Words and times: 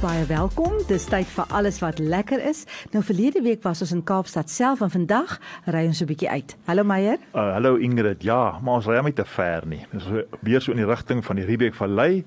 Baie 0.00 0.22
welkom. 0.24 0.78
Dis 0.88 1.04
tyd 1.12 1.28
vir 1.28 1.44
alles 1.52 1.76
wat 1.82 1.98
lekker 2.00 2.40
is. 2.48 2.62
Nou 2.94 3.02
verlede 3.04 3.42
week 3.44 3.60
was 3.66 3.82
ons 3.84 3.90
in 3.92 4.00
Kaapstad 4.08 4.48
self 4.48 4.80
en 4.80 4.88
vandag 4.88 5.34
ry 5.68 5.82
ons 5.90 6.00
'n 6.00 6.08
bietjie 6.08 6.30
uit. 6.30 6.56
Hallo 6.64 6.84
Meyer. 6.84 7.18
Uh, 7.34 7.52
hallo 7.52 7.76
Ingrid. 7.76 8.22
Ja, 8.22 8.58
maar 8.62 8.74
ons 8.80 8.86
ry 8.86 8.96
hom 8.96 9.04
nie 9.04 9.12
te 9.12 9.24
ver 9.24 9.66
nie. 9.66 9.84
Dis 9.92 10.08
weer 10.40 10.60
so 10.60 10.72
in 10.72 10.78
die 10.78 10.86
rigting 10.86 11.24
van 11.24 11.36
die 11.36 11.44
Riebeek 11.44 11.74
Vallei 11.74 12.24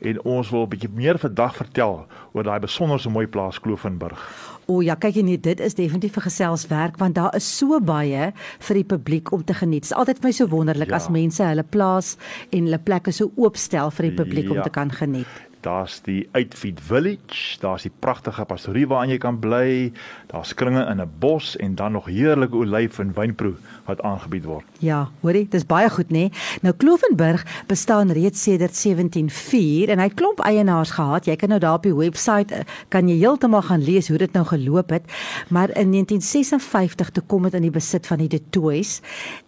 en 0.00 0.22
ons 0.24 0.50
wil 0.50 0.62
'n 0.62 0.68
bietjie 0.68 0.90
meer 0.94 1.18
vandag 1.18 1.56
vertel 1.56 2.06
oor 2.32 2.42
daai 2.42 2.60
besonderse 2.60 3.10
mooi 3.10 3.26
plaas 3.26 3.58
Kloofenburg. 3.58 4.22
O 4.66 4.80
ja, 4.80 4.94
kyk 4.94 5.14
jy, 5.14 5.40
dit 5.40 5.60
is 5.60 5.74
definitief 5.74 6.16
'n 6.16 6.20
geselswerk 6.30 6.98
want 6.98 7.14
daar 7.14 7.34
is 7.34 7.58
so 7.58 7.80
baie 7.80 8.32
vir 8.58 8.74
die 8.74 8.84
publiek 8.84 9.32
om 9.32 9.44
te 9.44 9.54
geniet. 9.54 9.82
Dit 9.82 9.90
is 9.90 9.96
altyd 9.96 10.18
vir 10.18 10.28
my 10.28 10.32
so 10.32 10.46
wonderlik 10.46 10.90
ja. 10.90 10.94
as 10.94 11.08
mense 11.08 11.42
hulle 11.42 11.64
plaas 11.64 12.16
en 12.52 12.64
hulle 12.64 12.78
plekke 12.78 13.12
so 13.12 13.32
oopstel 13.34 13.90
vir 13.90 14.02
die 14.02 14.14
publiek 14.14 14.44
ja. 14.44 14.56
om 14.56 14.62
te 14.62 14.70
kan 14.70 14.90
geniet. 14.90 15.47
Daar's 15.68 16.00
die 16.02 16.28
Uitfeed 16.32 16.80
Village, 16.80 17.58
daar's 17.60 17.84
die 17.84 17.92
pragtige 17.98 18.44
pastorie 18.48 18.86
waarin 18.88 19.10
jy 19.12 19.18
kan 19.20 19.36
bly, 19.36 19.92
daar's 20.30 20.54
kringe 20.56 20.80
in 20.88 21.00
'n 21.00 21.10
bos 21.20 21.56
en 21.56 21.74
dan 21.74 21.92
nog 21.92 22.06
heerlike 22.06 22.56
olyf 22.56 22.98
en 22.98 23.12
wynproe 23.12 23.52
wat 23.84 24.00
aangebied 24.00 24.44
word. 24.44 24.64
Ja, 24.78 25.10
hoorie, 25.20 25.48
dis 25.48 25.66
baie 25.66 25.90
goed 25.90 26.08
nê. 26.08 26.30
Nou 26.62 26.74
Klovenburg 26.76 27.44
bestaan 27.66 28.10
reeds 28.10 28.42
sedert 28.42 28.82
1704 28.82 29.88
en 29.88 29.98
hy 29.98 30.08
klomp 30.08 30.40
eienaars 30.40 30.90
gehad. 30.90 31.26
Jy 31.26 31.36
kan 31.36 31.48
nou 31.48 31.60
daar 31.60 31.74
op 31.74 31.82
die 31.82 31.94
webwerf 31.94 32.50
eh, 32.50 32.64
kan 32.88 33.08
jy 33.08 33.18
heeltemal 33.18 33.62
gaan 33.62 33.84
lees 33.84 34.08
hoe 34.08 34.18
dit 34.18 34.32
nou 34.32 34.46
geloop 34.46 34.90
het. 34.90 35.04
Maar 35.48 35.68
in 35.68 35.90
1956 35.90 37.10
toe 37.10 37.22
kom 37.26 37.42
dit 37.42 37.54
in 37.54 37.62
die 37.62 37.70
besit 37.70 38.06
van 38.06 38.18
die 38.18 38.28
De 38.28 38.40
Tooys 38.50 39.00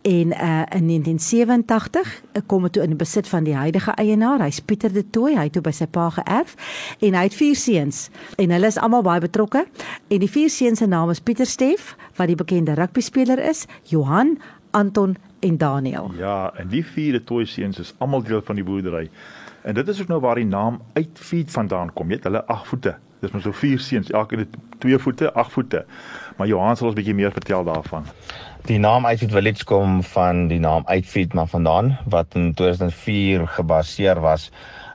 en 0.02 0.36
uh 0.36 0.60
in 0.70 0.86
1987 0.86 2.22
eh, 2.32 2.42
kom 2.46 2.62
dit 2.62 2.72
toe 2.72 2.82
in 2.82 2.88
die 2.88 2.98
besit 2.98 3.28
van 3.28 3.44
die 3.44 3.54
huidige 3.54 3.90
eienaar. 3.90 4.40
Hy's 4.40 4.60
Pieter 4.60 4.92
De 4.92 5.10
Tooy. 5.10 5.34
Hy 5.34 5.48
het 5.48 5.52
toe 5.52 5.62
by 5.62 5.72
sy 5.72 5.86
pa 5.86 6.09
geërf 6.10 6.54
en 7.00 7.14
hy 7.14 7.22
het 7.28 7.34
vier 7.34 7.56
seuns 7.56 8.08
en 8.36 8.50
hulle 8.50 8.66
is 8.66 8.78
almal 8.78 9.02
baie 9.02 9.20
betrokke. 9.20 9.66
En 10.08 10.18
die 10.18 10.30
vier 10.30 10.50
seuns 10.50 10.78
se 10.78 10.86
name 10.86 11.10
is 11.12 11.20
Pieter 11.20 11.46
Steef 11.46 11.96
wat 12.16 12.30
die 12.30 12.38
bekende 12.38 12.74
rugby 12.74 13.00
speler 13.00 13.38
is, 13.38 13.66
Johan, 13.84 14.38
Anton 14.70 15.16
en 15.40 15.56
Daniel. 15.56 16.10
Ja, 16.18 16.52
en 16.56 16.68
die 16.68 16.84
vier 16.86 17.20
toy 17.24 17.44
seuns 17.44 17.78
is 17.78 17.94
almal 17.98 18.22
deel 18.22 18.42
van 18.44 18.60
die 18.60 18.64
boerdery. 18.64 19.08
En 19.62 19.74
dit 19.74 19.88
is 19.88 20.00
ook 20.00 20.08
nou 20.08 20.20
waar 20.20 20.40
die 20.40 20.48
naam 20.48 20.80
Uitfeed 20.92 21.50
vandaan 21.50 21.92
kom. 21.92 22.08
Jy 22.08 22.16
weet, 22.16 22.28
hulle 22.28 22.44
8 22.46 22.66
voete. 22.66 22.96
Dis 23.20 23.32
maar 23.34 23.42
so 23.44 23.52
vier 23.52 23.80
seuns, 23.84 24.08
elkeen 24.16 24.46
het 24.46 24.54
2 24.80 24.98
voete, 24.98 25.32
8 25.32 25.52
voete. 25.52 25.84
Maar 26.36 26.48
Johan 26.48 26.76
sal 26.76 26.86
ons 26.88 26.94
'n 26.96 27.00
bietjie 27.00 27.14
meer 27.14 27.32
vertel 27.32 27.64
daarvan. 27.64 28.06
Die 28.64 28.78
naam 28.78 29.06
Uitfeed 29.06 29.32
Village 29.32 29.64
kom 29.64 30.02
van 30.02 30.48
die 30.48 30.58
naam 30.58 30.82
Uitfeed 30.86 31.34
maar 31.34 31.46
vandaan 31.46 31.98
wat 32.08 32.34
in 32.34 32.54
2004 32.54 33.46
gebaseer 33.46 34.20
was 34.20 34.50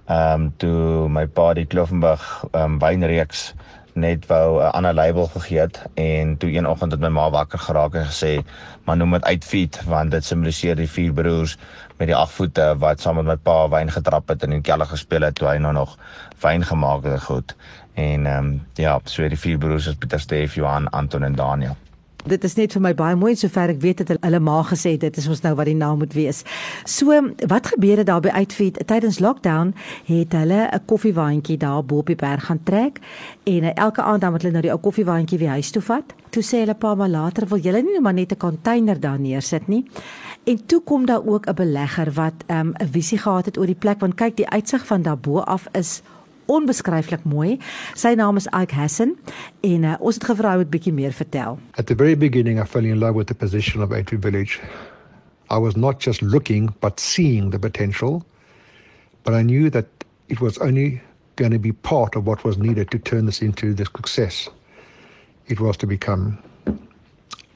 ehm 0.05 0.41
um, 0.41 0.53
toe 0.57 1.09
my 1.09 1.25
pa 1.27 1.53
die 1.53 1.65
Kloofenburg 1.65 2.25
ehm 2.51 2.75
um, 2.75 2.79
wynreeks 2.79 3.53
net 3.95 4.25
wou 4.27 4.59
'n 4.61 4.71
ander 4.77 4.93
label 4.93 5.27
gegee 5.27 5.59
het 5.59 5.81
en 5.93 6.37
toe 6.37 6.51
een 6.51 6.67
oggend 6.67 6.91
het 6.91 7.01
my 7.01 7.07
ma 7.07 7.29
wakker 7.29 7.59
geraak 7.59 7.93
en 7.95 8.05
gesê 8.05 8.43
maar 8.83 8.97
noem 8.97 9.11
dit 9.11 9.23
uitfeed 9.23 9.79
want 9.85 10.11
dit 10.11 10.25
simboliseer 10.25 10.75
die 10.75 10.89
vier 10.89 11.13
broers 11.13 11.57
met 11.97 12.07
die 12.07 12.15
ag 12.15 12.31
voete 12.31 12.75
wat 12.77 13.01
saam 13.01 13.15
met 13.15 13.25
my 13.25 13.35
pa 13.35 13.69
wyn 13.69 13.91
getrap 13.91 14.27
het 14.27 14.43
en 14.43 14.51
in 14.51 14.61
kelder 14.61 14.87
gespeel 14.87 15.21
het 15.21 15.35
toe 15.35 15.47
hy 15.47 15.57
nou 15.57 15.73
nog 15.73 15.97
wyn 16.41 16.65
gemaak 16.65 17.03
het 17.03 17.23
goed. 17.23 17.55
En 17.93 18.25
ehm 18.25 18.45
um, 18.45 18.65
ja 18.75 18.99
so 19.03 19.27
die 19.27 19.39
vier 19.39 19.57
broers 19.57 19.87
is 19.87 19.95
Pieter 19.95 20.19
Steef 20.19 20.55
Johan 20.55 20.89
Anton 20.89 21.23
en 21.23 21.35
Daniel 21.35 21.77
Dit 22.25 22.41
is 22.43 22.55
net 22.57 22.73
vir 22.73 22.81
my 22.81 22.89
baie 22.97 23.13
mooi 23.13 23.35
sover 23.37 23.69
ek 23.69 23.83
weet 23.83 23.99
dat 24.01 24.15
hulle 24.25 24.39
ma 24.41 24.55
gesê 24.65 24.95
dit 24.97 25.17
is 25.21 25.27
ons 25.29 25.43
nou 25.43 25.51
wat 25.59 25.67
die 25.69 25.75
naam 25.77 25.99
moet 26.01 26.13
wees. 26.17 26.39
So 26.89 27.13
wat 27.51 27.69
gebeur 27.69 28.01
het 28.01 28.07
daar 28.09 28.23
by 28.25 28.31
Uitfeed 28.33 28.79
tydens 28.89 29.19
lockdown 29.21 29.75
het 30.07 30.33
hulle 30.33 30.65
'n 30.65 30.85
koffiewaandjie 30.89 31.57
daar 31.61 31.85
bo 31.85 32.01
op 32.01 32.09
die 32.09 32.17
berg 32.17 32.45
gaan 32.45 32.63
trek 32.63 32.97
en 33.43 33.63
uh, 33.63 33.71
elke 33.75 34.01
aand 34.01 34.21
dan 34.21 34.31
moet 34.31 34.41
hulle 34.41 34.53
nou 34.53 34.61
die 34.61 34.71
ou 34.71 34.79
koffiewaandjie 34.79 35.37
weer 35.37 35.53
huis 35.53 35.69
toe 35.71 35.81
vat. 35.81 36.15
Toe 36.29 36.43
sê 36.43 36.65
hulle 36.65 36.73
pa 36.73 36.95
maar 36.95 37.09
later 37.09 37.47
wil 37.47 37.59
julle 37.59 37.81
nie 37.81 38.01
maar 38.01 38.13
net 38.13 38.31
'n 38.31 38.37
container 38.37 38.99
daar 38.99 39.19
neersit 39.19 39.67
nie. 39.67 39.85
En 40.45 40.65
toe 40.65 40.81
kom 40.81 41.05
daar 41.05 41.25
ook 41.25 41.45
'n 41.45 41.53
belegger 41.53 42.11
wat 42.13 42.33
ehm, 42.47 42.67
'n 42.67 42.81
um, 42.81 42.89
visie 42.91 43.17
gehad 43.17 43.45
het 43.45 43.57
oor 43.57 43.65
die 43.65 43.81
plek 43.83 43.99
want 43.99 44.15
kyk 44.15 44.35
die 44.37 44.49
uitsig 44.49 44.85
van 44.85 45.01
daarbo 45.01 45.39
af 45.39 45.67
is 45.71 46.01
onbeskryflik 46.51 47.23
mooi. 47.23 47.57
Sy 47.95 48.13
naam 48.19 48.37
is 48.41 48.49
Ike 48.53 48.75
Hassan 48.75 49.15
en 49.61 49.83
uh, 49.83 49.95
ons 49.99 50.15
het 50.15 50.27
gevra 50.29 50.53
hy 50.53 50.63
moet 50.63 50.71
bietjie 50.73 50.93
meer 50.93 51.15
vertel. 51.15 51.59
At 51.77 51.87
the 51.87 51.95
very 51.95 52.15
beginning 52.15 52.59
I 52.59 52.65
fell 52.65 52.85
in 52.85 52.99
love 52.99 53.15
with 53.17 53.27
the 53.27 53.37
position 53.37 53.81
of 53.81 53.91
Atri 53.91 54.17
Village. 54.17 54.61
I 55.49 55.57
was 55.57 55.75
not 55.75 55.99
just 55.99 56.21
looking 56.21 56.73
but 56.81 56.99
seeing 56.99 57.51
the 57.51 57.59
potential. 57.59 58.23
But 59.25 59.33
I 59.33 59.41
knew 59.41 59.69
that 59.71 59.87
it 60.29 60.39
was 60.39 60.57
only 60.59 61.01
going 61.35 61.51
to 61.51 61.59
be 61.59 61.71
part 61.71 62.15
of 62.15 62.27
what 62.27 62.43
was 62.43 62.57
needed 62.57 62.91
to 62.91 62.99
turn 62.99 63.25
this 63.25 63.41
into 63.41 63.73
the 63.73 63.85
success 63.85 64.49
it 65.47 65.59
was 65.59 65.77
to 65.77 65.87
become. 65.87 66.37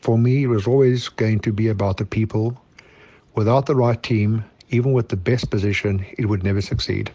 For 0.02 0.18
me, 0.18 0.44
it 0.44 0.48
was 0.48 0.68
always 0.68 1.10
going 1.10 1.40
to 1.42 1.52
be 1.52 1.68
about 1.68 1.98
the 1.98 2.06
people. 2.06 2.60
Without 3.36 3.66
the 3.66 3.76
right 3.76 4.02
team, 4.02 4.44
even 4.70 4.94
with 4.94 5.10
the 5.10 5.18
best 5.18 5.50
position, 5.50 6.06
it 6.18 6.26
would 6.26 6.44
never 6.44 6.62
succeed. 6.62 7.12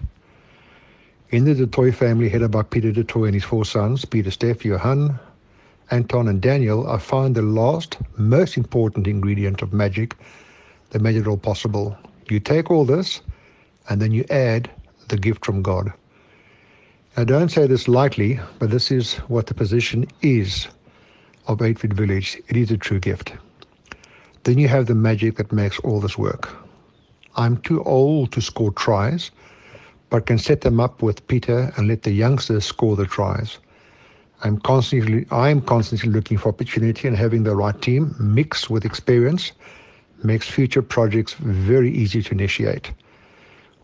In 1.35 1.47
the 1.47 1.53
Detoy 1.53 1.93
family, 1.93 2.29
headed 2.29 2.53
by 2.53 2.63
Peter 2.63 2.93
Detoy 2.93 3.25
and 3.25 3.35
his 3.35 3.43
four 3.43 3.65
sons, 3.65 4.05
Peter, 4.05 4.31
Steph, 4.31 4.65
Johan, 4.65 5.19
Anton, 5.91 6.29
and 6.29 6.41
Daniel, 6.41 6.89
I 6.89 6.99
find 6.99 7.35
the 7.35 7.43
last, 7.43 7.99
most 8.17 8.57
important 8.57 9.09
ingredient 9.09 9.61
of 9.61 9.73
magic 9.73 10.15
that 10.91 11.03
made 11.03 11.17
it 11.17 11.27
all 11.27 11.37
possible. 11.37 11.99
You 12.29 12.39
take 12.39 12.71
all 12.71 12.85
this, 12.85 13.21
and 13.89 14.01
then 14.01 14.13
you 14.13 14.25
add 14.31 14.71
the 15.09 15.17
gift 15.17 15.45
from 15.45 15.61
God. 15.61 15.93
I 17.17 17.25
don't 17.25 17.51
say 17.51 17.67
this 17.67 17.89
lightly, 17.89 18.39
but 18.61 18.71
this 18.71 18.93
is 18.93 19.15
what 19.27 19.49
the 19.49 19.55
position 19.55 20.07
is 20.23 20.69
of 21.49 21.63
Eightford 21.63 21.95
Village. 21.95 22.41
It 22.47 22.57
is 22.57 22.71
a 22.71 22.79
true 22.79 23.01
gift. 23.01 23.33
Then 24.45 24.57
you 24.57 24.69
have 24.69 24.87
the 24.87 24.95
magic 24.95 25.35
that 25.39 25.51
makes 25.51 25.81
all 25.81 25.99
this 25.99 26.17
work. 26.17 26.55
I'm 27.35 27.57
too 27.57 27.83
old 27.83 28.31
to 28.31 28.41
score 28.41 28.71
tries 28.71 29.33
but 30.15 30.27
can 30.27 30.39
set 30.39 30.61
them 30.61 30.79
up 30.79 31.03
with 31.03 31.27
Peter 31.27 31.73
and 31.77 31.89
let 31.89 32.05
the 32.05 32.13
youngsters 32.13 32.65
score 32.65 32.95
the 32.95 33.05
tries. 33.05 33.59
I'm 34.45 34.59
constantly 34.61 35.27
I'm 35.33 35.61
constantly 35.61 36.09
looking 36.09 36.39
for 36.39 36.51
opportunity 36.51 37.09
and 37.09 37.17
having 37.17 37.43
the 37.43 37.57
right 37.57 37.83
team 37.83 38.15
mixed 38.21 38.71
with 38.71 38.85
experience 38.85 39.51
makes 40.23 40.49
future 40.49 40.83
projects 40.83 41.35
very 41.41 41.91
easy 41.91 42.23
to 42.23 42.31
initiate. 42.31 42.93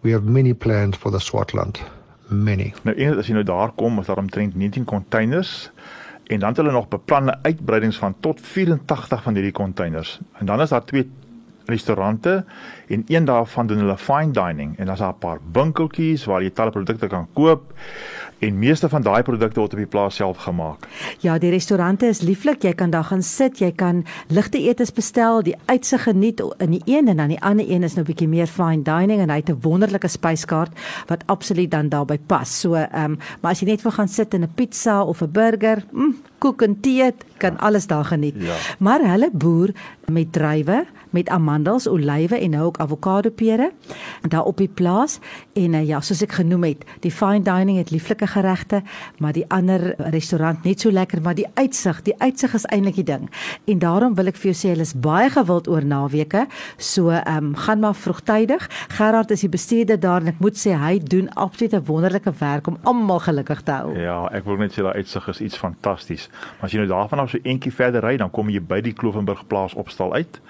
We 0.02 0.12
have 0.12 0.22
many 0.22 0.54
plans 0.54 0.96
for 0.96 1.10
the 1.10 1.18
Swartland. 1.18 1.80
Many. 2.28 2.74
Nou 2.84 2.94
een 2.94 3.18
as 3.18 3.26
jy 3.26 3.34
nou 3.34 3.44
daar 3.44 3.74
kom, 3.74 3.98
is 3.98 4.06
daar 4.06 4.22
omtrent 4.22 4.54
19 4.54 4.84
containers 4.84 5.70
en 6.26 6.38
dan 6.38 6.48
het 6.48 6.56
hulle 6.56 6.70
nog 6.70 6.88
beplande 6.88 7.38
uitbreidings 7.42 7.98
van 7.98 8.14
tot 8.20 8.40
84 8.40 9.22
van 9.22 9.34
hierdie 9.34 9.52
containers. 9.52 10.20
En 10.38 10.46
dan 10.46 10.60
is 10.60 10.68
daar 10.68 10.84
twee 10.84 11.10
restaurante 11.70 12.44
en 12.88 13.04
een 13.06 13.24
daarvan 13.24 13.66
doen 13.66 13.78
hulle 13.78 13.98
fine 13.98 14.32
dining 14.32 14.78
en 14.78 14.86
daar's 14.86 15.00
'n 15.00 15.18
paar 15.18 15.38
winkeltjies 15.52 16.24
waar 16.24 16.42
jy 16.42 16.50
talle 16.50 16.70
produkte 16.70 17.06
kan 17.06 17.26
koop 17.32 17.72
en 18.40 18.58
meeste 18.58 18.88
van 18.88 19.02
daai 19.04 19.22
produkte 19.22 19.60
word 19.60 19.74
op 19.76 19.80
die 19.82 19.88
plaas 19.90 20.16
self 20.20 20.40
gemaak. 20.46 20.86
Ja, 21.20 21.36
die 21.38 21.50
restaurante 21.52 22.08
is 22.08 22.22
lieflik. 22.24 22.62
Jy 22.64 22.72
kan 22.78 22.90
daar 22.90 23.04
gaan 23.04 23.22
sit, 23.22 23.60
jy 23.60 23.70
kan 23.76 24.04
ligte 24.32 24.58
etes 24.58 24.92
bestel, 24.96 25.42
die 25.44 25.56
uitsig 25.66 26.06
geniet 26.08 26.40
in 26.58 26.70
die 26.70 26.82
een 26.88 27.08
en 27.12 27.20
dan 27.20 27.34
die 27.34 27.40
ander 27.44 27.68
een 27.68 27.84
is 27.84 27.94
nou 27.98 28.04
bietjie 28.08 28.28
meer 28.28 28.48
fine 28.48 28.82
dining 28.86 29.20
en 29.20 29.30
hy 29.30 29.40
het 29.42 29.50
'n 29.50 29.60
wonderlike 29.60 30.08
spyskaart 30.08 30.72
wat 31.08 31.22
absoluut 31.26 31.70
dan 31.70 31.88
daarbey 31.88 32.18
pas. 32.18 32.60
So, 32.60 32.74
ehm, 32.74 33.04
um, 33.04 33.18
maar 33.40 33.52
as 33.52 33.60
jy 33.60 33.66
net 33.66 33.82
wil 33.82 33.92
gaan 33.92 34.08
sit 34.08 34.34
in 34.34 34.42
'n 34.42 34.52
pizza 34.54 35.02
of 35.04 35.22
'n 35.22 35.30
burger, 35.32 35.84
mm, 35.92 36.14
koek 36.38 36.62
en 36.62 36.80
tee, 36.80 37.12
kan 37.38 37.58
alles 37.58 37.86
daar 37.86 38.04
geniet. 38.04 38.34
Ja. 38.38 38.54
Maar 38.78 39.00
hulle 39.00 39.30
boer 39.32 39.70
met 40.06 40.32
druiwe, 40.32 40.86
met 41.10 41.28
amandels, 41.28 41.86
olywe 41.86 42.38
en 42.38 42.50
nou 42.50 42.64
ook 42.64 42.78
avokado 42.78 43.30
pere 43.30 43.72
daar 44.28 44.44
op 44.44 44.56
die 44.56 44.68
plaas 44.68 45.18
en 45.52 45.74
uh, 45.74 45.82
ja, 45.86 46.00
soos 46.00 46.22
ek 46.22 46.32
genoem 46.40 46.64
het, 46.68 46.84
die 47.04 47.12
fine 47.12 47.42
dining 47.46 47.78
het 47.80 47.90
lieflike 47.90 48.26
geregte, 48.26 48.82
maar 49.18 49.34
die 49.36 49.44
ander 49.48 49.94
restaurant 50.12 50.64
net 50.64 50.80
so 50.80 50.92
lekker, 50.92 51.22
maar 51.22 51.34
die 51.38 51.48
uitsig, 51.54 52.02
die 52.06 52.14
uitsig 52.18 52.54
is 52.54 52.66
eintlik 52.70 53.00
die 53.00 53.06
ding. 53.12 53.28
En 53.70 53.80
daarom 53.82 54.14
wil 54.18 54.30
ek 54.30 54.38
vir 54.40 54.50
jou 54.52 54.56
sê 54.56 54.72
hulle 54.74 54.86
is 54.86 54.94
baie 54.94 55.30
gewild 55.32 55.68
oor 55.70 55.86
naweke. 55.86 56.46
So 56.76 57.10
ehm 57.10 57.50
um, 57.50 57.54
gaan 57.60 57.80
maar 57.80 57.94
vroegtydig. 57.94 58.68
Gerard 58.96 59.30
is 59.30 59.44
die 59.44 59.50
bestuurder 59.52 60.00
daar 60.00 60.20
en 60.22 60.32
ek 60.32 60.40
moet 60.40 60.58
sê 60.58 60.74
hy 60.78 60.98
doen 60.98 61.28
absoluut 61.34 61.74
'n 61.74 61.84
wonderlike 61.86 62.32
werk 62.38 62.66
om 62.66 62.78
almal 62.82 63.20
gelukkig 63.20 63.62
te 63.62 63.72
hou. 63.72 63.98
Ja, 63.98 64.28
ek 64.32 64.44
wil 64.44 64.56
net 64.56 64.72
sê 64.72 64.82
daai 64.82 65.00
uitsig 65.00 65.28
is 65.28 65.40
iets 65.40 65.56
fantasties. 65.56 66.28
Maar 66.30 66.68
as 66.68 66.72
jy 66.72 66.78
nou 66.78 66.88
daarvan 66.88 67.18
af 67.18 67.30
so 67.30 67.38
eentjie 67.42 67.72
verder 67.72 68.02
ry, 68.02 68.16
dan 68.16 68.30
kom 68.30 68.48
jy 68.48 68.60
by 68.60 68.80
die 68.80 68.92
Klovenburg 68.92 69.46
plaas 69.46 69.74
opstal 69.74 70.12
uit 70.14 70.40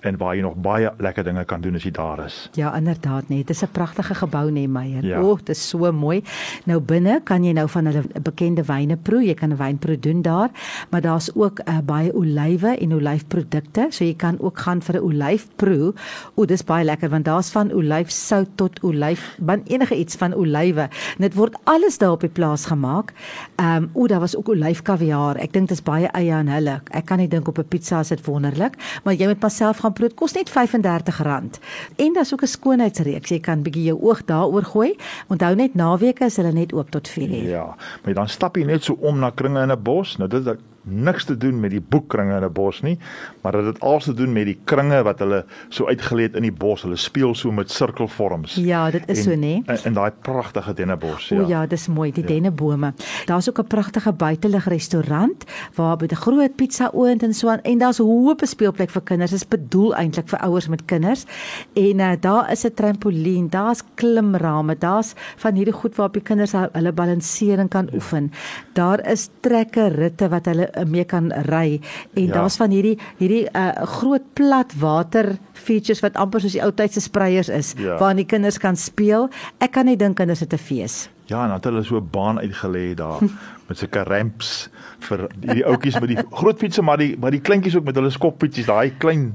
en 0.00 0.16
waar 0.16 0.36
jy 0.36 0.42
nog 0.42 0.54
baie 0.54 0.90
lekker 0.98 1.24
dinge 1.24 1.44
kan 1.44 1.60
doen 1.60 1.74
as 1.74 1.84
jy 1.84 1.90
daar 1.90 2.24
is. 2.24 2.48
Ja, 2.58 2.72
inderdaad 2.76 3.28
nee, 3.28 3.44
dit 3.44 3.50
is 3.50 3.62
'n 3.62 3.72
pragtige 3.72 4.14
gebou 4.14 4.50
nee 4.50 4.68
Meyer. 4.68 5.04
Ja. 5.04 5.20
O, 5.20 5.36
dit 5.36 5.48
is 5.48 5.68
so 5.68 5.92
mooi. 5.92 6.22
Nou 6.64 6.80
binne 6.80 7.20
kan 7.24 7.44
jy 7.44 7.52
nou 7.52 7.68
van 7.68 7.86
hulle 7.86 8.02
bekende 8.22 8.62
wyne 8.64 8.96
proe. 8.96 9.24
Jy 9.24 9.34
kan 9.34 9.50
'n 9.50 9.56
wynproe 9.56 9.98
doen 9.98 10.22
daar, 10.22 10.50
maar 10.90 11.00
daar's 11.00 11.30
ook 11.34 11.60
uh, 11.64 11.78
baie 11.84 12.14
olywe 12.14 12.76
en 12.78 12.94
olyfprodukte, 12.94 13.86
so 13.90 14.04
jy 14.04 14.14
kan 14.14 14.36
ook 14.40 14.58
gaan 14.58 14.82
vir 14.82 14.94
'n 14.96 15.02
olyfproe. 15.02 15.94
O, 16.34 16.44
dis 16.44 16.64
baie 16.64 16.84
lekker 16.84 17.08
want 17.08 17.24
daar's 17.24 17.50
van 17.50 17.72
olyfsout 17.72 18.48
tot 18.54 18.80
olyf, 18.80 19.36
van 19.44 19.62
enige 19.64 19.96
iets 19.96 20.16
van 20.16 20.34
olywe. 20.34 20.88
Dit 21.18 21.34
word 21.34 21.56
alles 21.64 21.98
daar 21.98 22.12
op 22.12 22.20
die 22.20 22.28
plaas 22.28 22.66
gemaak. 22.66 23.12
Ehm 23.56 23.76
um, 23.76 23.90
o, 23.92 24.06
daar 24.06 24.20
was 24.20 24.36
ook 24.36 24.48
olyfkaviaar. 24.48 25.36
Ek 25.36 25.52
dink 25.52 25.68
dit 25.68 25.78
is 25.78 25.82
baie 25.82 26.06
eie 26.06 26.32
aan 26.32 26.48
hulle. 26.48 26.80
Ek 26.90 27.04
kan 27.04 27.18
nie 27.18 27.28
dink 27.28 27.48
op 27.48 27.58
'n 27.58 27.68
pizza 27.68 28.00
is 28.00 28.08
dit 28.08 28.24
wonderlik, 28.24 28.76
maar 29.04 29.14
jy 29.14 29.26
moet 29.26 29.40
maar 29.40 29.50
self 29.50 29.78
gaan 29.78 29.89
proe. 29.92 30.08
Dit 30.08 30.16
kos 30.16 30.32
net 30.32 30.50
R35. 30.50 31.60
En 31.96 32.12
daar's 32.12 32.32
ook 32.32 32.42
'n 32.42 32.46
skoonheidsreeks. 32.46 33.28
Jy 33.28 33.40
kan 33.40 33.62
bietjie 33.62 33.84
jou 33.84 33.98
oog 34.02 34.24
daaroor 34.24 34.64
gooi. 34.64 34.96
Onthou 35.28 35.54
net 35.54 35.74
naweke 35.74 36.24
is 36.24 36.36
hulle 36.36 36.52
net 36.52 36.72
oop 36.72 36.90
tot 36.90 37.08
4:00. 37.08 37.48
Ja, 37.48 37.76
maar 38.04 38.14
dan 38.14 38.28
stap 38.28 38.56
jy 38.56 38.64
net 38.64 38.84
so 38.84 38.96
om 39.00 39.18
na 39.18 39.30
kringe 39.30 39.62
in 39.62 39.70
'n 39.70 39.82
bos. 39.82 40.16
Nou 40.16 40.28
dit 40.28 40.56
niks 40.82 41.24
te 41.24 41.36
doen 41.36 41.60
met 41.60 41.70
die 41.70 41.80
boekkringe 41.80 42.36
in 42.36 42.44
'n 42.44 42.52
bos 42.52 42.80
nie, 42.80 42.98
maar 43.42 43.52
dit 43.52 43.64
het 43.64 43.80
alles 43.80 44.04
te 44.04 44.14
doen 44.14 44.32
met 44.32 44.44
die 44.44 44.58
kringe 44.64 45.02
wat 45.02 45.18
hulle 45.18 45.44
so 45.68 45.86
uitgelê 45.86 46.22
het 46.22 46.34
in 46.34 46.42
die 46.42 46.52
bos. 46.52 46.82
Hulle 46.82 46.96
speel 46.96 47.34
so 47.34 47.52
met 47.52 47.70
sirkelvorms. 47.70 48.54
Ja, 48.54 48.90
dit 48.90 49.02
is 49.06 49.18
en, 49.18 49.24
so 49.24 49.30
nê. 49.30 49.62
In, 49.66 49.78
in 49.84 49.92
daai 49.92 50.10
pragtige 50.22 50.74
dennebos, 50.74 51.28
ja. 51.28 51.40
O 51.40 51.48
ja, 51.48 51.66
dis 51.66 51.88
mooi, 51.88 52.12
die 52.12 52.22
ja. 52.22 52.28
dennebome. 52.28 52.94
Daar's 53.26 53.48
ook 53.48 53.58
'n 53.58 53.66
pragtige 53.66 54.12
buitelug 54.12 54.68
restaurant 54.68 55.44
waar 55.74 55.96
met 56.00 56.12
'n 56.12 56.16
groot 56.16 56.54
pizza 56.56 56.90
oond 56.92 57.22
en 57.22 57.34
so 57.34 57.48
aan 57.48 57.60
en 57.62 57.78
daar's 57.78 58.00
'n 58.00 58.04
hoë 58.04 58.46
speelplek 58.46 58.90
vir 58.90 59.02
kinders. 59.02 59.30
Dit 59.30 59.40
is 59.40 59.48
bedoel 59.48 59.94
eintlik 59.94 60.28
vir 60.28 60.38
ouers 60.38 60.68
met 60.68 60.84
kinders. 60.84 61.24
En 61.72 61.98
uh, 61.98 62.12
daar 62.20 62.50
is 62.50 62.64
'n 62.64 62.74
trampolien, 62.74 63.48
daar's 63.48 63.82
klimrame, 63.94 64.78
daar's 64.78 65.12
van 65.36 65.54
hierdie 65.54 65.74
goed 65.74 65.96
waarop 65.96 66.14
die 66.14 66.22
kinders 66.22 66.52
hulle 66.52 66.92
balansering 66.92 67.68
kan 67.68 67.88
ja. 67.90 67.94
oefen. 67.94 68.32
Daar 68.72 69.10
is 69.10 69.28
trekker 69.40 69.94
ritte 69.94 70.28
wat 70.28 70.44
hulle 70.44 70.69
mee 70.86 71.04
kan 71.04 71.30
ry 71.48 71.80
en 72.14 72.26
ja. 72.26 72.32
daar's 72.32 72.56
van 72.56 72.70
hierdie 72.70 72.96
hierdie 73.18 73.46
uh, 73.52 73.86
groot 73.98 74.26
plat 74.34 74.74
water 74.80 75.36
features 75.52 76.00
wat 76.00 76.16
amper 76.16 76.40
soos 76.40 76.56
die 76.56 76.62
ou 76.64 76.72
tyd 76.72 76.92
se 76.92 77.00
spreiers 77.04 77.48
is 77.48 77.74
ja. 77.78 77.98
waar 78.00 78.14
die 78.16 78.26
kinders 78.26 78.58
kan 78.58 78.76
speel. 78.76 79.28
Ek 79.58 79.74
kan 79.76 79.86
nie 79.86 79.96
dink 79.96 80.16
kinders 80.16 80.40
het 80.40 80.52
'n 80.54 80.58
fees. 80.58 81.08
Ja, 81.30 81.44
en 81.44 81.52
het 81.54 81.64
hulle 81.64 81.82
so 81.84 81.96
'n 81.96 82.08
baan 82.10 82.38
uitgelê 82.38 82.94
daar 82.94 83.20
met 83.68 83.78
sulke 83.78 84.02
ramps 84.02 84.68
vir 84.98 85.28
die 85.34 85.64
ouetjies 85.66 86.00
met 86.00 86.08
die 86.08 86.24
groot 86.30 86.58
fietsse 86.58 86.82
maar 86.82 86.98
die 86.98 87.16
maar 87.18 87.30
die 87.30 87.40
kleintjies 87.40 87.76
ook 87.76 87.84
met 87.84 87.94
hulle 87.94 88.10
skopfietsies, 88.10 88.66
daai 88.66 88.92
klein 88.98 89.34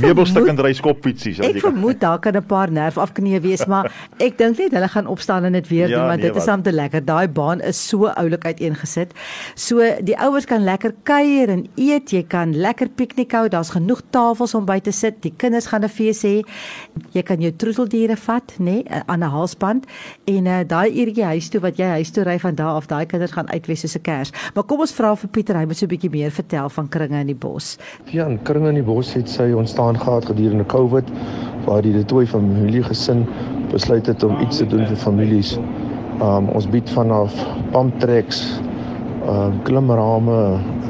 meubelstuk 0.00 0.46
en 0.46 0.60
ry 0.64 0.72
skopfietsies. 0.76 1.40
Ek 1.44 1.60
vermoed 1.62 2.00
daar 2.00 2.18
kan 2.18 2.36
'n 2.36 2.46
paar 2.46 2.70
nerf 2.70 2.98
afknee 2.98 3.40
wees, 3.40 3.66
maar 3.66 3.92
ek 4.26 4.38
dink 4.38 4.58
net 4.58 4.72
hulle 4.72 4.88
gaan 4.88 5.06
opstaan 5.06 5.44
en 5.44 5.52
dit 5.52 5.68
weer 5.68 5.88
ja, 5.88 5.96
doen 5.98 6.06
want 6.06 6.20
nee, 6.20 6.32
dit 6.32 6.42
is 6.42 6.48
om 6.48 6.62
te 6.62 6.72
lekker. 6.72 7.04
Daai 7.04 7.28
baan 7.28 7.60
is 7.60 7.88
so 7.88 8.06
oulik 8.06 8.44
uiteengesit. 8.44 9.12
So 9.54 9.80
die 10.00 10.18
ouers 10.18 10.44
kan 10.44 10.64
lekker 10.64 10.94
kuier 11.02 11.48
en 11.48 11.66
eet, 11.76 12.10
jy 12.10 12.22
kan 12.22 12.56
lekker 12.56 12.88
piknik 12.88 13.32
hou. 13.32 13.48
Daar's 13.48 13.70
genoeg 13.70 14.02
tafels 14.10 14.54
om 14.54 14.64
by 14.64 14.78
te 14.80 14.92
sit. 14.92 15.22
Die 15.22 15.34
kinders 15.36 15.66
gaan 15.66 15.84
'n 15.84 15.88
fees 15.88 16.22
hê. 16.22 16.42
Jy 17.12 17.22
kan 17.22 17.40
jou 17.40 17.52
troeteldiere 17.52 18.16
vat, 18.16 18.54
nê, 18.58 18.64
nee, 18.64 19.02
aan 19.06 19.20
'n 19.20 19.32
halsband 19.32 19.86
en 20.24 20.46
uh, 20.46 20.60
daai 20.66 20.90
uurtjie 20.90 21.24
huis 21.24 21.48
toe 21.48 21.60
wat 21.60 21.76
jy 21.76 21.88
huis 21.98 22.10
toe 22.10 22.24
ry 22.24 22.38
van 22.38 22.54
daar 22.54 22.78
af, 22.78 22.86
daai 22.86 23.06
kinders 23.06 23.32
gaan 23.32 23.48
uitwees 23.50 23.80
soos 23.80 23.96
'n 23.96 24.02
kers. 24.02 24.30
Maar 24.54 24.64
kom 24.64 24.80
ons 24.80 24.92
vra 24.92 25.14
vir 25.16 25.28
Pieter, 25.28 25.56
hy 25.56 25.64
moet 25.66 25.76
so 25.76 25.86
'n 25.86 25.92
bietjie 25.94 26.10
meer 26.10 26.30
vertel 26.30 26.68
van 26.68 26.88
kringe 26.88 27.20
in 27.20 27.26
die 27.26 27.38
bos. 27.38 27.78
Ja, 28.12 28.28
kringe 28.42 28.68
in 28.68 28.80
die 28.80 28.82
bos 28.82 29.14
het 29.14 29.28
sy 29.28 29.41
ontstaan 29.50 29.98
gehad 29.98 30.26
gedurende 30.26 30.66
Covid 30.66 31.04
waar 31.64 31.82
die 31.82 31.92
Detoy 31.92 32.26
familie 32.26 32.82
gesin 32.82 33.26
besluit 33.70 34.06
het 34.06 34.22
om 34.22 34.40
iets 34.40 34.56
te 34.56 34.66
doen 34.66 34.86
vir 34.86 34.96
families. 34.96 35.58
Um 36.22 36.48
ons 36.54 36.68
bied 36.70 36.90
vanaf 36.90 37.34
pump 37.72 37.98
tracks, 38.00 38.42
um 39.28 39.58
klimrame, 39.66 40.40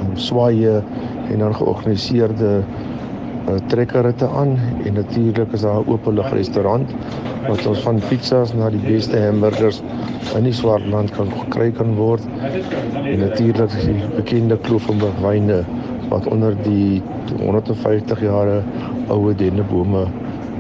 um, 0.03 0.17
swaaye 0.17 0.83
en 1.31 1.39
dan 1.39 1.55
georganiseerde 1.55 2.63
uh, 3.49 3.55
trekkerritte 3.67 4.29
aan 4.29 4.57
en 4.85 4.93
natuurlik 4.93 5.53
is 5.53 5.61
daar 5.61 5.81
'n 5.81 5.89
oop 5.89 6.07
lig 6.13 6.33
restaurant 6.33 6.91
wat 7.49 7.67
ons 7.67 7.81
van 7.83 8.01
pizzas 8.09 8.55
na 8.55 8.71
die 8.71 8.83
beste 8.87 9.19
hamburgers 9.19 9.83
in 10.37 10.45
die 10.45 10.53
Swartland 10.53 11.11
kan 11.11 11.29
kry 11.49 11.71
kan 11.71 11.95
word. 11.95 12.23
En 13.05 13.19
natuurlik 13.19 13.71
die 13.85 13.97
bekende 14.17 14.57
Kloofenburg 14.57 15.19
wyne 15.23 15.65
wat 16.13 16.29
onder 16.29 16.57
die 16.63 17.01
150 17.41 18.21
jare 18.21 18.61
oue 19.09 19.35
dennebome 19.35 20.07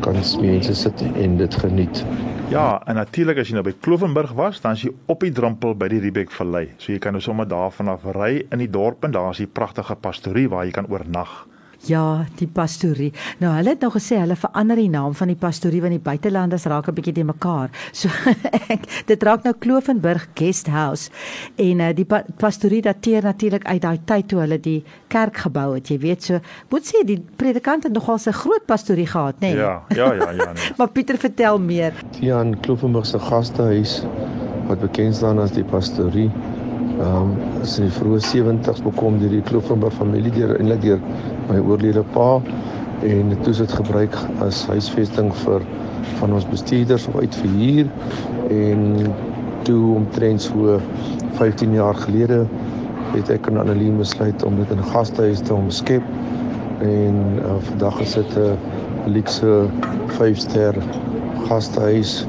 kan 0.02 0.16
mense 0.40 0.74
sit 0.74 1.04
en 1.14 1.36
dit 1.38 1.54
geniet. 1.62 2.04
Ja, 2.52 2.82
en 2.86 2.98
natuurlik 2.98 3.38
as 3.40 3.48
jy 3.48 3.56
nou 3.56 3.64
by 3.64 3.72
Klovenburg 3.84 4.34
was, 4.36 4.60
dan 4.60 4.74
is 4.76 4.82
jy 4.84 4.90
op 5.12 5.22
die 5.24 5.32
drempel 5.32 5.76
by 5.78 5.88
die 5.92 6.02
Riebeek 6.02 6.32
Vallei. 6.34 6.66
So 6.76 6.92
jy 6.92 7.00
kan 7.00 7.16
nou 7.16 7.22
sommer 7.24 7.48
daar 7.48 7.70
vanaf 7.72 8.04
ry 8.16 8.42
in 8.42 8.60
die 8.60 8.68
dorp 8.68 9.06
en 9.06 9.14
daar 9.14 9.30
is 9.32 9.40
die 9.44 9.48
pragtige 9.48 9.96
pastorie 9.96 10.48
waar 10.52 10.66
jy 10.68 10.74
kan 10.76 10.90
oornag. 10.90 11.46
Ja, 11.88 12.24
die 12.38 12.46
pastorie. 12.46 13.10
Nou 13.42 13.50
hulle 13.56 13.72
het 13.74 13.82
nou 13.82 13.90
gesê 13.90 14.20
hulle 14.20 14.36
verander 14.38 14.78
die 14.78 14.90
naam 14.90 15.16
van 15.18 15.32
die 15.32 15.38
pastorie 15.38 15.80
want 15.82 15.96
die 15.96 16.02
buitelanders 16.02 16.66
raak 16.70 16.88
'n 16.88 16.94
bietjie 16.94 17.14
te 17.14 17.24
mekaar. 17.24 17.70
So 17.92 18.08
ek 18.74 18.86
dit 19.06 19.22
raak 19.22 19.42
nou 19.42 19.54
Klovenburg 19.58 20.28
Guest 20.34 20.68
House 20.70 21.10
en 21.56 21.80
uh, 21.80 21.90
die 21.94 22.04
pa 22.04 22.22
pastorie 22.38 22.82
dateer 22.82 23.22
natuurlik 23.22 23.66
uit 23.66 23.82
daai 23.82 23.98
tyd 24.04 24.28
toe 24.28 24.40
hulle 24.40 24.60
die 24.60 24.84
kerk 25.08 25.36
gebou 25.36 25.74
het. 25.74 25.88
Jy 25.88 25.98
weet 25.98 26.22
so, 26.22 26.40
moet 26.70 26.86
sê 26.86 27.02
die 27.04 27.18
predikant 27.36 27.84
het 27.84 27.92
nogal 27.92 28.18
'n 28.18 28.32
groot 28.32 28.66
pastorie 28.66 29.06
gehad, 29.06 29.34
nê? 29.40 29.50
Nee? 29.50 29.56
Ja, 29.56 29.82
ja, 29.88 30.12
ja, 30.12 30.30
ja. 30.30 30.52
Nee. 30.52 30.72
maar 30.78 30.88
Pieter 30.88 31.18
vertel 31.18 31.58
meer. 31.58 31.92
Ja, 32.20 32.40
in 32.40 32.60
Klovenburg 32.60 33.06
se 33.06 33.18
gastehuis 33.18 34.02
wat 34.68 34.80
bekend 34.80 35.16
staan 35.16 35.38
as 35.38 35.50
die 35.50 35.64
pastorie 35.64 36.30
Ehm 37.02 37.30
um, 37.30 37.30
die 37.62 37.88
vroeë 37.90 38.20
70's 38.22 38.82
bekom 38.84 39.16
deur 39.18 39.32
die 39.32 39.42
Kloofenberg 39.46 39.94
familie 39.98 40.30
deur 40.34 40.52
eintlik 40.54 40.82
deur 40.84 41.00
my 41.48 41.58
oorlede 41.58 42.02
pa 42.14 42.28
en 43.06 43.32
dit 43.32 43.48
is 43.50 43.62
dit 43.62 43.72
gebruik 43.78 44.14
as 44.46 44.60
huisvesting 44.70 45.32
vir 45.40 45.64
van 46.20 46.36
ons 46.36 46.46
bestuurders 46.50 47.08
of 47.10 47.16
uitverhuur 47.24 47.90
en 48.54 48.84
toe 49.66 49.80
omtrent 49.96 50.44
so 50.46 50.78
15 51.40 51.74
jaar 51.74 51.98
gelede 52.04 52.44
het 53.16 53.32
ek 53.34 53.50
en 53.50 53.58
Annelie 53.64 53.90
besluit 53.98 54.44
om 54.46 54.60
dit 54.60 54.70
in 54.70 54.78
'n 54.78 54.92
gastehuis 54.92 55.42
te 55.42 55.54
omskep 55.54 56.04
en 56.86 57.18
uh, 57.42 57.56
vandag 57.70 58.00
is 58.06 58.14
dit 58.14 58.38
'n 58.38 59.10
luxe 59.18 59.66
5-ster 60.20 60.78
gastehuis 61.48 62.22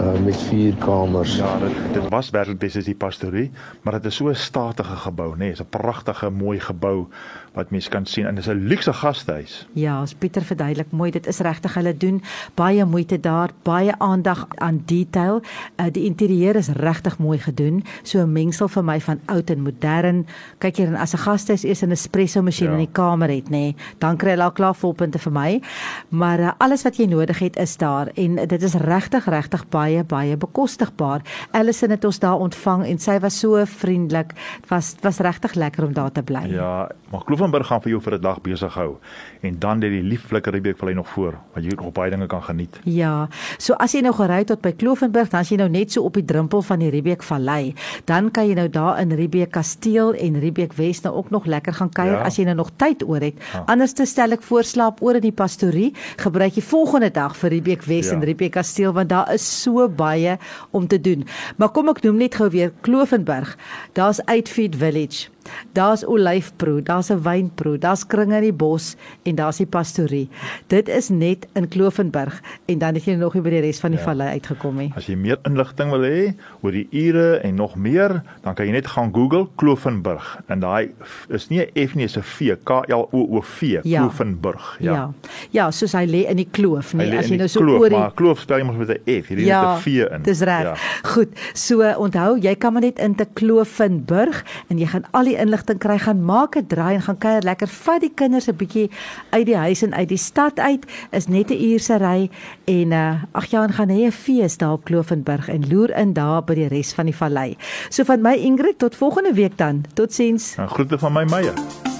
uh, 0.00 0.24
met 0.24 0.36
vier 0.36 0.74
kamers. 0.74 1.36
Ja, 1.36 1.58
dit 1.58 1.76
dit 1.92 2.08
was 2.08 2.30
werklik 2.30 2.58
besig 2.58 2.84
die 2.84 2.94
pastorie, 2.94 3.50
maar 3.82 3.92
dit 3.92 4.04
is 4.04 4.16
so 4.16 4.28
'n 4.28 4.34
statige 4.34 4.96
gebou, 4.96 5.32
nê, 5.32 5.38
nee, 5.38 5.50
is 5.50 5.60
'n 5.60 5.68
pragtige 5.68 6.30
mooi 6.30 6.60
gebou 6.60 7.06
wat 7.52 7.70
mense 7.70 7.90
kan 7.90 8.06
sien 8.06 8.26
en 8.26 8.34
dis 8.34 8.48
'n 8.48 8.66
luukse 8.66 8.92
gastehuis. 8.92 9.66
Ja, 9.72 10.00
as 10.00 10.14
Pieter 10.14 10.42
verduidelik 10.42 10.90
mooi, 10.90 11.10
dit 11.10 11.26
is 11.26 11.38
regtig 11.38 11.74
hulle 11.74 11.96
doen 11.96 12.22
baie 12.54 12.84
moeite 12.84 13.20
daar, 13.20 13.50
baie 13.62 13.92
aandag 13.98 14.46
aan 14.54 14.82
detail. 14.84 15.42
Uh, 15.76 15.86
die 15.92 16.04
interieur 16.04 16.56
is 16.56 16.68
regtig 16.68 17.18
mooi 17.18 17.38
gedoen, 17.38 17.84
so 18.02 18.18
'n 18.18 18.32
mengsel 18.32 18.68
vir 18.68 18.84
my 18.84 19.00
van 19.00 19.20
oud 19.26 19.50
en 19.50 19.60
modern. 19.60 20.26
Kyk 20.58 20.76
hier 20.76 20.86
en 20.86 20.96
as 20.96 21.14
'n 21.14 21.18
gastehuis 21.18 21.64
eers 21.64 21.82
'n 21.82 21.90
espresso 21.90 22.42
masjien 22.42 22.70
ja. 22.70 22.72
in 22.72 22.84
die 22.86 22.92
kamer 22.92 23.28
het, 23.28 23.44
nê, 23.44 23.50
nee, 23.50 23.76
dan 23.98 24.16
kry 24.16 24.30
hulle 24.30 24.42
al 24.42 24.52
klaar 24.52 24.74
volpunte 24.74 25.18
vir 25.18 25.32
my. 25.32 25.60
Maar 26.08 26.40
uh, 26.40 26.50
alles 26.58 26.82
wat 26.82 26.96
jy 26.96 27.06
nodig 27.06 27.38
het 27.38 27.56
is 27.56 27.76
daar 27.76 28.10
en 28.14 28.34
dit 28.34 28.62
is 28.62 28.74
regtig 28.74 29.26
regtig 29.26 29.68
baie 29.68 29.81
baie 30.06 30.36
bekostigbaar. 30.36 31.22
Allison 31.50 31.90
het 31.90 32.04
ons 32.04 32.18
daar 32.18 32.38
ontvang 32.38 32.86
en 32.86 32.98
sy 32.98 33.18
was 33.20 33.38
so 33.38 33.64
vriendelik. 33.64 34.34
Dit 34.60 34.70
was 34.70 34.94
was 35.02 35.18
regtig 35.18 35.54
lekker 35.54 35.84
om 35.84 35.92
daar 35.92 36.12
te 36.12 36.22
bly. 36.22 36.46
Ja, 36.52 36.88
maar 37.10 37.24
Klovenburg 37.24 37.66
gaan 37.66 37.82
vir 37.82 37.90
jou 37.90 38.00
vir 38.02 38.14
'n 38.14 38.20
dag 38.20 38.40
besig 38.40 38.74
hou 38.74 38.98
en 39.40 39.58
dan 39.58 39.78
net 39.78 39.90
die 39.90 40.02
lieflike 40.02 40.50
Riebeek 40.50 40.78
vallei 40.78 40.94
nog 40.94 41.08
voor 41.08 41.38
wat 41.54 41.64
jy 41.64 41.74
nog 41.74 41.92
baie 41.92 42.10
dinge 42.10 42.26
kan 42.26 42.42
geniet. 42.42 42.78
Ja. 42.84 43.28
So 43.58 43.74
as 43.74 43.92
jy 43.92 44.00
nou 44.00 44.12
gery 44.14 44.44
tot 44.44 44.60
by 44.60 44.72
Klovenburg, 44.72 45.30
dan 45.30 45.40
as 45.40 45.50
jy 45.50 45.56
nou 45.56 45.68
net 45.68 45.92
so 45.92 46.02
op 46.02 46.14
die 46.14 46.24
drempel 46.24 46.62
van 46.62 46.78
die 46.78 46.90
Riebeek 46.90 47.22
vallei, 47.22 47.74
dan 48.04 48.30
kan 48.30 48.48
jy 48.48 48.54
nou 48.54 48.68
daar 48.68 49.00
in 49.00 49.12
Riebeek 49.12 49.50
kasteel 49.50 50.12
en 50.14 50.40
Riebeek 50.40 50.72
Wes 50.72 51.02
nou 51.02 51.14
ook 51.14 51.30
nog 51.30 51.46
lekker 51.46 51.72
gaan 51.72 51.90
kuier 51.90 52.12
ja. 52.12 52.22
as 52.26 52.36
jy 52.36 52.44
nou 52.44 52.54
nog 52.54 52.70
tyd 52.76 53.02
oor 53.08 53.20
het. 53.20 53.34
Ja. 53.52 53.64
Anders 53.66 53.92
te 53.92 54.06
stel 54.06 54.32
ek 54.32 54.42
voorslaap 54.42 55.02
oor 55.02 55.14
in 55.14 55.22
die 55.22 55.32
pastorie, 55.32 55.94
gebruik 56.16 56.54
jy 56.54 56.62
volgende 56.62 57.10
dag 57.10 57.36
vir 57.36 57.50
Riebeek 57.56 57.82
Wes 57.88 58.10
ja. 58.10 58.16
en 58.16 58.24
Riebeek 58.24 58.52
kasteel 58.52 58.92
want 58.92 59.08
daar 59.08 59.32
is 59.32 59.44
so 59.62 59.71
baie 59.88 60.38
om 60.70 60.86
te 60.86 61.00
doen. 61.00 61.26
Maar 61.56 61.72
kom 61.74 61.88
ek 61.92 62.04
noem 62.04 62.20
net 62.22 62.36
gou 62.40 62.50
weer 62.52 62.72
Klovenburg. 62.84 63.56
Daar's 63.96 64.20
Uitfeed 64.28 64.76
Village 64.76 65.31
Daar's 65.72 66.04
olyfproe, 66.04 66.82
daar's 66.82 67.10
'n 67.10 67.22
wynproe, 67.22 67.78
daar's 67.78 68.06
kringe 68.06 68.36
in 68.36 68.42
die 68.42 68.52
bos 68.52 68.96
en 69.22 69.34
daar's 69.34 69.56
die 69.56 69.66
pastorie. 69.66 70.28
Dit 70.66 70.88
is 70.88 71.08
net 71.08 71.46
in 71.54 71.68
Klovenburg 71.68 72.42
en 72.66 72.78
dan 72.78 72.94
het 72.94 73.04
jy 73.04 73.14
nog 73.14 73.34
nie 73.34 73.42
by 73.42 73.50
die 73.50 73.60
res 73.60 73.80
van 73.80 73.90
die 73.90 74.00
ja. 74.00 74.04
vallei 74.04 74.28
uitgekom 74.28 74.76
nie. 74.76 74.92
As 74.96 75.06
jy 75.06 75.16
meer 75.16 75.38
inligting 75.48 75.90
wil 75.90 76.02
hê 76.02 76.34
oor 76.62 76.72
die 76.72 76.88
ure 76.90 77.40
en 77.42 77.54
nog 77.54 77.76
meer, 77.76 78.22
dan 78.42 78.54
kan 78.54 78.66
jy 78.66 78.72
net 78.72 78.86
gaan 78.86 79.12
Google 79.14 79.48
Klovenburg 79.56 80.40
en 80.48 80.60
daai 80.60 80.92
is 81.28 81.48
nie 81.50 81.60
'n 81.60 81.88
F 81.88 81.94
nie, 81.94 82.06
dis 82.06 82.16
'n 82.16 82.22
V, 82.22 82.56
K 82.64 82.82
L 82.88 83.08
O 83.12 83.36
O 83.36 83.40
V, 83.40 83.80
ja. 83.82 84.00
Klovenburg. 84.00 84.76
Ja. 84.80 84.92
ja. 84.92 85.10
Ja, 85.50 85.70
soos 85.70 85.92
hy 85.92 86.06
lê 86.06 86.28
in 86.30 86.36
die 86.36 86.48
kloof, 86.50 86.94
nee, 86.94 87.10
as 87.16 87.28
jy 87.28 87.36
nou 87.36 87.48
so 87.48 87.60
kloof, 87.60 87.80
oor 87.80 87.88
die 87.88 87.98
maar 87.98 88.14
kloof 88.14 88.40
spel 88.40 88.58
jy 88.58 88.64
mos 88.64 88.76
met 88.76 88.88
'n 88.88 89.22
F, 89.22 89.28
hierdie 89.28 89.46
ja, 89.46 89.60
met 89.62 89.78
'n 89.78 89.82
V 89.82 89.86
in. 89.86 90.22
Dis 90.22 90.40
reg. 90.40 90.62
Ja. 90.62 90.74
Goed. 91.02 91.28
So 91.54 91.82
onthou, 91.82 92.38
jy 92.38 92.54
kan 92.54 92.72
maar 92.72 92.82
net 92.82 92.98
in 92.98 93.14
te 93.14 93.26
Klovenburg 93.34 94.44
en 94.68 94.78
jy 94.78 94.86
gaan 94.86 95.04
al 95.12 95.24
die 95.24 95.31
inligting 95.36 95.78
kry, 95.78 95.98
gaan 95.98 96.24
maak 96.24 96.56
'n 96.56 96.66
draai 96.66 96.94
en 96.94 97.02
gaan 97.02 97.18
kuier 97.18 97.42
lekker, 97.42 97.68
vat 97.68 98.00
die 98.00 98.12
kinders 98.14 98.48
'n 98.48 98.56
bietjie 98.56 98.90
uit 99.30 99.46
die 99.46 99.56
huis 99.56 99.82
en 99.82 99.94
uit 99.94 100.08
die 100.08 100.18
stad 100.18 100.58
uit. 100.58 100.86
Is 101.10 101.28
net 101.28 101.50
'n 101.50 101.62
uur 101.62 101.80
se 101.80 101.96
ry 101.96 102.30
en 102.64 102.90
uh, 102.90 103.22
ag 103.32 103.46
ja, 103.50 103.62
en 103.62 103.72
gaan 103.72 103.88
hê 103.88 104.06
'n 104.06 104.12
fees 104.12 104.56
daar 104.56 104.72
op 104.72 104.84
Klovenburg 104.84 105.48
en 105.48 105.68
loer 105.68 105.96
in 105.96 106.12
daar 106.12 106.44
by 106.44 106.54
die 106.54 106.68
res 106.68 106.92
van 106.92 107.04
die 107.04 107.16
vallei. 107.16 107.56
So 107.88 108.04
van 108.04 108.20
my 108.20 108.34
Ingrid 108.34 108.78
tot 108.78 108.96
volgende 108.96 109.32
week 109.34 109.58
dan. 109.58 109.84
Totsiens. 109.94 110.54
Groete 110.66 110.98
van 110.98 111.12
my 111.12 111.24
Meyer. 111.24 111.91